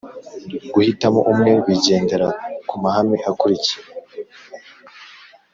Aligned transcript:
guhitamo 0.73 1.19
umwe 1.31 1.51
bigendera 1.65 2.27
ku 2.67 2.75
mahame 2.83 3.17
akurikira: 3.29 3.85